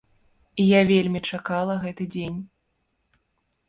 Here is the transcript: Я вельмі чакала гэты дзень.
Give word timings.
Я 0.67 0.79
вельмі 0.93 1.23
чакала 1.35 1.79
гэты 1.87 2.11
дзень. 2.17 2.43